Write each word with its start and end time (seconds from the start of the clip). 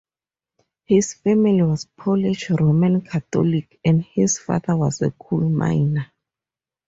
His 0.85 1.13
family 1.13 1.61
was 1.61 1.85
Polish 1.85 2.49
Roman 2.49 3.01
Catholic, 3.01 3.79
and 3.85 4.01
his 4.03 4.39
father 4.39 4.75
was 4.75 4.99
a 5.03 5.11
coal 5.11 5.47
miner. 5.47 6.11